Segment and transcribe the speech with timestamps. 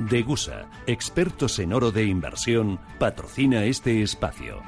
[0.00, 4.60] Degusa, expertos en oro de inversión, patrocina este espacio.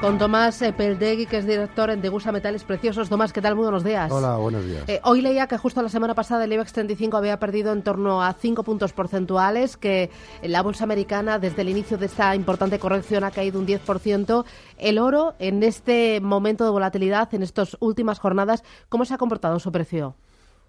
[0.00, 3.08] Con Tomás Peldegui, que es director en Degusa Metales Preciosos.
[3.08, 3.54] Tomás, ¿qué tal?
[3.54, 4.10] Muy buenos días.
[4.10, 4.84] Hola, buenos días.
[4.88, 8.22] Eh, hoy leía que justo la semana pasada el IBEX 35 había perdido en torno
[8.22, 10.10] a 5 puntos porcentuales, que
[10.42, 14.44] la bolsa americana desde el inicio de esta importante corrección ha caído un 10%.
[14.78, 19.58] El oro, en este momento de volatilidad, en estas últimas jornadas, ¿cómo se ha comportado
[19.60, 20.16] su precio?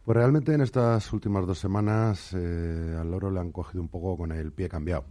[0.03, 4.17] Pues realmente en estas últimas dos semanas eh, al oro le han cogido un poco
[4.17, 5.05] con el pie cambiado.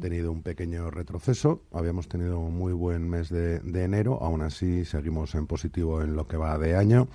[0.00, 4.84] Tenido un pequeño retroceso, habíamos tenido un muy buen mes de, de, enero, aún así
[4.84, 7.08] seguimos en positivo en lo que va de año,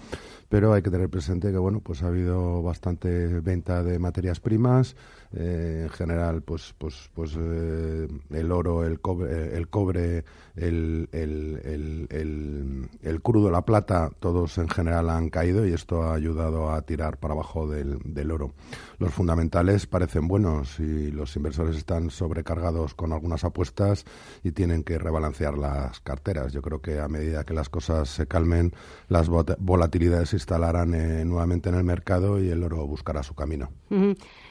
[0.54, 4.96] pero hay que tener presente que bueno, pues ha habido bastante venta de materias primas,
[5.36, 10.24] eh, en general, pues, pues, pues eh, el oro, el cobre, el, cobre
[10.56, 16.14] el, el, el, el, crudo, la plata, todos en general han caído y esto ha
[16.14, 18.54] ayudado a tirar para abajo del, del oro.
[19.00, 24.06] Los fundamentales parecen buenos y los inversores están sobrecargados con algunas apuestas
[24.44, 26.54] y tienen que rebalancear las carteras.
[26.54, 28.72] Yo creo que a medida que las cosas se calmen,
[29.10, 33.70] las volatilidades instalarán eh, nuevamente en el mercado y el oro buscará su camino.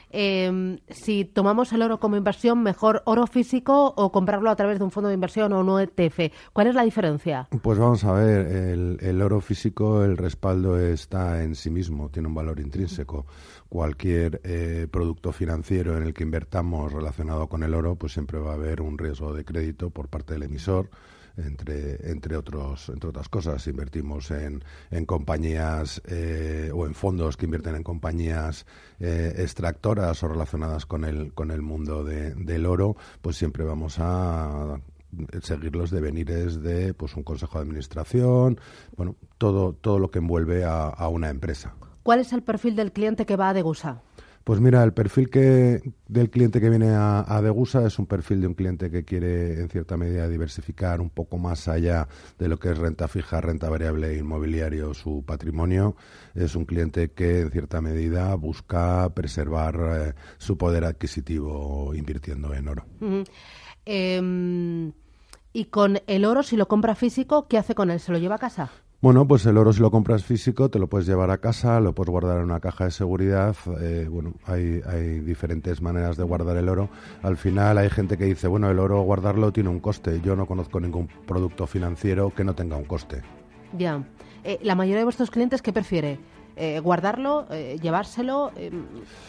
[0.09, 4.85] Eh, si tomamos el oro como inversión, mejor oro físico o comprarlo a través de
[4.85, 6.33] un fondo de inversión o un ETF.
[6.51, 7.47] ¿Cuál es la diferencia?
[7.61, 12.27] Pues vamos a ver, el, el oro físico, el respaldo está en sí mismo, tiene
[12.27, 13.25] un valor intrínseco.
[13.69, 18.51] Cualquier eh, producto financiero en el que invertamos relacionado con el oro, pues siempre va
[18.51, 20.89] a haber un riesgo de crédito por parte del emisor
[21.37, 23.65] entre, entre, otros, entre otras cosas.
[23.67, 28.65] Invertimos en, en compañías eh, o en fondos que invierten en compañías
[28.99, 33.97] eh, extractoras o relacionadas con el, con el mundo de, del oro, pues siempre vamos
[33.99, 34.79] a
[35.41, 38.59] seguir los devenires de pues un consejo de administración,
[38.95, 41.75] bueno, todo, todo lo que envuelve a, a una empresa.
[42.03, 44.01] ¿Cuál es el perfil del cliente que va a Degusa?
[44.43, 48.47] Pues mira, el perfil que, del cliente que viene a, Degusa es un perfil de
[48.47, 52.71] un cliente que quiere, en cierta medida, diversificar un poco más allá de lo que
[52.71, 55.95] es renta fija, renta variable e inmobiliario, su patrimonio.
[56.35, 62.67] Es un cliente que, en cierta medida, busca preservar eh, su poder adquisitivo invirtiendo en
[62.67, 62.85] oro.
[63.85, 64.91] Eh,
[65.53, 67.99] y con el oro, si lo compra físico, ¿qué hace con él?
[68.01, 68.71] ¿Se lo lleva a casa?
[69.03, 71.93] Bueno, pues el oro si lo compras físico te lo puedes llevar a casa, lo
[71.93, 73.53] puedes guardar en una caja de seguridad.
[73.81, 76.87] Eh, bueno, hay, hay, diferentes maneras de guardar el oro.
[77.21, 80.21] Al final hay gente que dice, bueno, el oro guardarlo tiene un coste.
[80.21, 83.23] Yo no conozco ningún producto financiero que no tenga un coste.
[83.77, 84.01] Ya.
[84.45, 86.17] Eh, ¿La mayoría de vuestros clientes qué prefiere?
[86.55, 88.51] Eh, guardarlo, eh, llevárselo.
[88.55, 88.71] Eh,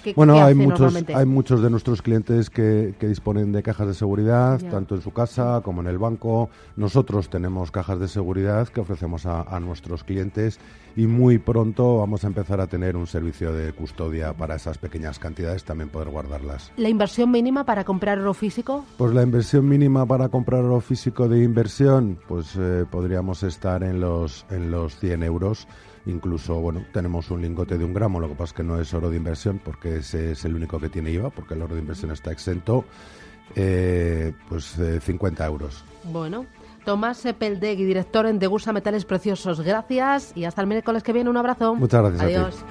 [0.02, 3.86] ¿qué, bueno, ¿qué hay muchos, hay muchos de nuestros clientes que, que disponen de cajas
[3.86, 6.50] de seguridad, tanto en su casa como en el banco.
[6.76, 10.60] Nosotros tenemos cajas de seguridad que ofrecemos a, a, nuestros clientes
[10.96, 15.18] y muy pronto vamos a empezar a tener un servicio de custodia para esas pequeñas
[15.18, 16.72] cantidades, también poder guardarlas.
[16.76, 18.84] ¿La inversión mínima para comprar oro físico?
[18.96, 24.00] Pues la inversión mínima para comprar oro físico de inversión, pues eh, podríamos estar en
[24.00, 25.66] los, en los 100 euros.
[26.06, 28.92] Incluso, bueno, tenemos un lingote de un gramo, lo que pasa es que no es
[28.92, 31.80] oro de inversión porque ese es el único que tiene IVA, porque el oro de
[31.80, 32.84] inversión está exento,
[33.54, 35.82] eh, pues eh, 50 euros.
[36.04, 36.44] Bueno,
[36.84, 39.62] Tomás Peldegui, director en Degusa Metales Preciosos.
[39.62, 41.30] Gracias y hasta el miércoles que viene.
[41.30, 41.74] Un abrazo.
[41.74, 42.22] Muchas gracias.
[42.22, 42.64] Adiós.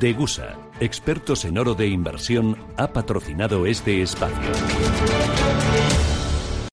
[0.00, 4.50] Degusa, expertos en oro de inversión, ha patrocinado este espacio.